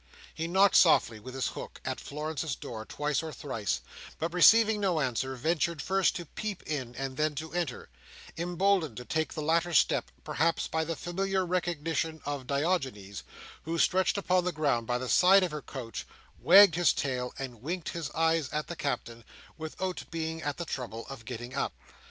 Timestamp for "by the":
10.67-10.95, 14.87-15.07